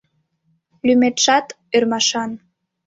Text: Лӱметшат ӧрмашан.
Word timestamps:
Лӱметшат 0.85 1.47
ӧрмашан. 1.75 2.31